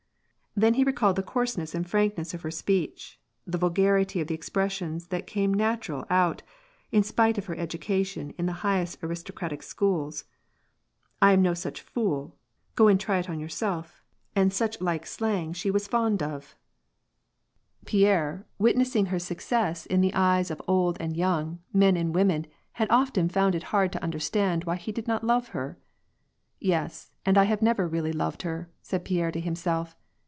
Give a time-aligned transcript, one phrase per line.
[0.53, 3.15] Then, he recalled the coarseness and frantness of her thoughts,
[3.47, 6.35] the vulgarity of the expressions that came natural to her,
[6.91, 10.25] in spite of her education in the highest aristocratic circles."
[11.21, 12.35] I am no such fool,""
[12.75, 14.03] Go and try it on yourself,""
[14.35, 16.41] Allez vous j)rome7ier/' and such like slang she was fond of using.
[16.41, 16.53] WAR AND PEACE.
[17.79, 22.45] 29 Pierre, witnessing her success in the eyes of old and young, men and women,
[22.73, 25.77] had often found it hard to understand why he did not love her."
[26.59, 29.95] Yes, and I have never really loved her," said Pierre to himself.